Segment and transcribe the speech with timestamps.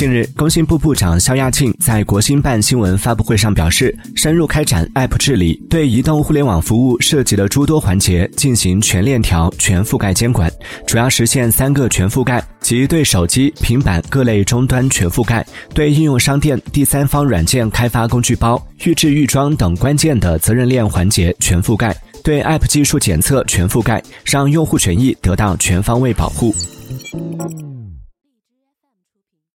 [0.00, 10.50] 近日工信部部长肖亚庆在国新办新闻发布会上表示深入开展 app 治理对移动互联网服务涉及的诸多环节进行全链条全覆盖监管
[10.86, 21.94] 主要实现三个全覆盖即对手机平板各类终端全覆盖对应用商店第三方软件开发工具包预制预装等关键的责任链环节全覆盖。
[22.22, 26.54] 对 app 技术检测全覆盖让用户权益得到全方位保护。